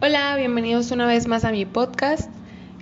Hola, 0.00 0.36
bienvenidos 0.36 0.92
una 0.92 1.06
vez 1.06 1.26
más 1.26 1.44
a 1.44 1.50
mi 1.50 1.66
podcast. 1.66 2.30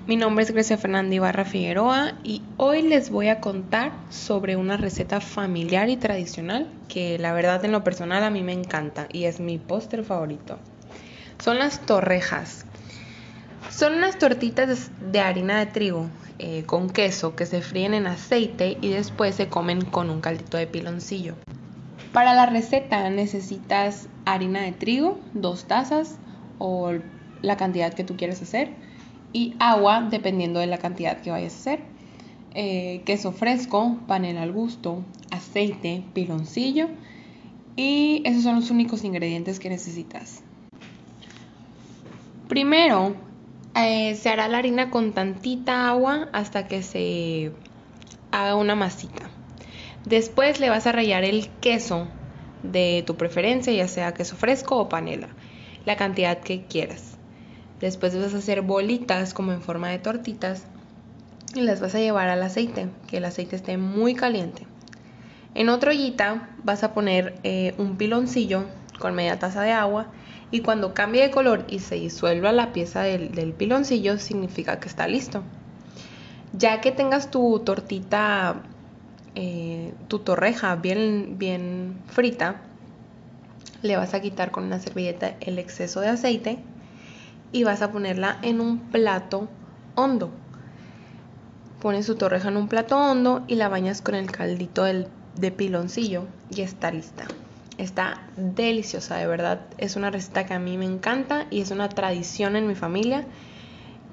Mi 0.07 0.17
nombre 0.17 0.45
es 0.45 0.51
Grecia 0.51 0.77
Fernanda 0.77 1.15
Ibarra 1.15 1.47
Figueroa 1.47 2.13
y 2.23 2.43
hoy 2.59 2.83
les 2.83 3.09
voy 3.09 3.29
a 3.29 3.41
contar 3.41 3.93
sobre 4.11 4.57
una 4.57 4.77
receta 4.77 5.23
familiar 5.23 5.89
y 5.89 5.97
tradicional 5.97 6.69
que 6.89 7.19
la 7.19 7.33
verdad 7.33 7.65
en 7.65 7.73
lo 7.73 7.83
personal 7.83 8.23
a 8.23 8.29
mí 8.29 8.43
me 8.43 8.53
encanta 8.53 9.09
y 9.11 9.25
es 9.25 9.41
mi 9.41 9.57
póster 9.57 10.05
favorito. 10.05 10.59
Son 11.43 11.59
las 11.59 11.81
torrejas. 11.87 12.67
Son 13.71 13.95
unas 13.95 14.19
tortitas 14.19 14.91
de 15.11 15.21
harina 15.21 15.59
de 15.61 15.67
trigo 15.73 16.11
eh, 16.39 16.65
con 16.67 16.91
queso 16.91 17.35
que 17.35 17.47
se 17.47 17.63
fríen 17.63 17.95
en 17.95 18.09
aceite 18.09 18.77
y 18.83 18.91
después 18.91 19.37
se 19.37 19.49
comen 19.49 19.87
con 19.87 20.11
un 20.11 20.21
caldito 20.21 20.59
de 20.59 20.67
piloncillo. 20.67 21.35
Para 22.13 22.35
la 22.35 22.45
receta 22.45 23.09
necesitas 23.09 24.07
harina 24.27 24.61
de 24.61 24.73
trigo, 24.73 25.19
dos 25.33 25.65
tazas 25.65 26.19
o 26.59 26.93
la 27.43 27.57
cantidad 27.57 27.93
que 27.93 28.05
tú 28.05 28.17
quieres 28.17 28.43
hacer 28.43 28.71
y 29.33 29.55
agua 29.59 30.09
dependiendo 30.11 30.61
de 30.61 30.67
la 30.67 30.79
cantidad 30.79 31.21
que 31.21 31.31
vayas 31.31 31.55
a 31.55 31.57
hacer. 31.57 31.81
Eh, 32.55 33.03
queso 33.05 33.33
fresco, 33.33 33.99
panela 34.07 34.43
al 34.43 34.53
gusto, 34.53 35.05
aceite, 35.31 36.03
piloncillo 36.15 36.89
y 37.77 38.23
esos 38.25 38.43
son 38.43 38.57
los 38.57 38.71
únicos 38.71 39.05
ingredientes 39.05 39.61
que 39.61 39.69
necesitas. 39.69 40.43
Primero 42.49 43.15
eh, 43.75 44.15
se 44.15 44.31
hará 44.31 44.49
la 44.49 44.59
harina 44.59 44.91
con 44.91 45.13
tantita 45.13 45.89
agua 45.89 46.29
hasta 46.33 46.67
que 46.67 46.83
se 46.83 47.53
haga 48.31 48.55
una 48.55 48.75
masita. 48.75 49.29
Después 50.07 50.61
le 50.61 50.71
vas 50.71 50.87
a 50.87 50.93
rallar 50.93 51.25
el 51.25 51.49
queso 51.61 52.09
de 52.63 53.03
tu 53.07 53.17
preferencia, 53.17 53.73
ya 53.73 53.89
sea 53.89 54.15
queso 54.15 54.37
fresco 54.37 54.77
o 54.79 54.89
panela, 54.89 55.29
la 55.87 55.97
cantidad 55.97 56.39
que 56.39 56.65
quieras. 56.65 57.17
Después 57.81 58.15
vas 58.19 58.35
a 58.35 58.39
hacer 58.39 58.61
bolitas 58.61 59.33
como 59.33 59.53
en 59.53 59.63
forma 59.63 59.89
de 59.89 59.99
tortitas 59.99 60.65
y 61.55 61.63
las 61.63 61.81
vas 61.81 61.95
a 61.95 62.01
llevar 62.01 62.29
al 62.29 62.43
aceite, 62.43 62.89
que 63.07 63.19
el 63.19 63.25
aceite 63.25 63.57
esté 63.57 63.79
muy 63.79 64.15
caliente. 64.15 64.67
En 65.55 65.71
otra 65.71 65.93
ollita 65.93 66.51
vas 66.65 66.85
a 66.85 66.93
poner 66.93 67.39
eh, 67.43 67.75
un 67.79 67.97
piloncillo 67.97 68.65
con 68.99 69.15
media 69.15 69.39
taza 69.39 69.63
de 69.63 69.73
agua 69.73 70.09
y 70.51 70.61
cuando 70.61 70.93
cambie 70.93 71.23
de 71.23 71.31
color 71.31 71.65
y 71.69 71.79
se 71.79 71.95
disuelva 71.95 72.53
la 72.53 72.73
pieza 72.73 73.03
del, 73.03 73.55
piloncillo 73.55 74.19
significa 74.19 74.81
que 74.81 74.89
está 74.89 75.07
listo. 75.09 75.43
Ya 76.53 76.81
que 76.81 76.93
tengas 76.93 77.31
tu 77.31 77.61
tortita 77.61 78.63
eh, 79.35 79.93
tu 80.09 80.21
torreja 80.21 80.77
bien, 80.77 81.37
bien 81.39 81.97
frita, 82.07 82.63
le 83.83 83.97
vas 83.97 84.15
a 84.15 84.21
quitar 84.21 84.51
con 84.51 84.65
una 84.65 84.79
servilleta 84.79 85.37
el 85.41 85.59
exceso 85.59 86.01
de 86.01 86.09
aceite 86.09 86.59
y 87.53 87.65
vas 87.65 87.83
a 87.83 87.93
ponerla 87.93 88.39
en 88.43 88.61
un 88.61 88.79
plato 88.79 89.49
hondo. 89.95 90.31
Pones 91.81 92.07
tu 92.07 92.17
torreja 92.17 92.49
en 92.49 92.57
un 92.57 92.69
plato 92.69 92.97
hondo 92.99 93.45
y 93.47 93.55
la 93.57 93.69
bañas 93.69 94.03
con 94.03 94.15
el 94.15 94.31
caldito 94.31 94.85
de 94.85 95.53
piloncillo 95.53 96.25
y 96.51 96.63
está 96.63 96.91
lista. 96.91 97.25
Está 97.79 98.23
deliciosa, 98.37 99.17
de 99.17 99.27
verdad. 99.27 99.61
Es 99.77 99.97
una 99.97 100.11
receta 100.11 100.47
que 100.47 100.55
a 100.55 100.59
mí 100.59 100.79
me 100.79 100.87
encanta 100.87 101.47
y 101.51 101.61
es 101.61 101.71
una 101.71 101.89
tradición 101.89 102.57
en 102.57 102.67
mi 102.67 102.75
familia 102.75 103.27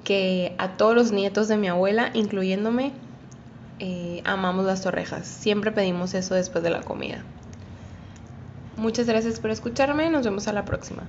que 0.04 0.54
a 0.58 0.76
todos 0.76 0.94
los 0.94 1.12
nietos 1.12 1.48
de 1.48 1.56
mi 1.56 1.68
abuela, 1.68 2.10
incluyéndome, 2.12 2.92
eh, 3.80 4.22
amamos 4.24 4.66
las 4.66 4.82
torrejas. 4.82 5.26
Siempre 5.26 5.72
pedimos 5.72 6.14
eso 6.14 6.34
después 6.34 6.62
de 6.62 6.70
la 6.70 6.82
comida. 6.82 7.24
Muchas 8.84 9.06
gracias 9.06 9.40
por 9.40 9.50
escucharme. 9.50 10.10
Nos 10.10 10.26
vemos 10.26 10.46
a 10.46 10.52
la 10.52 10.66
próxima. 10.66 11.04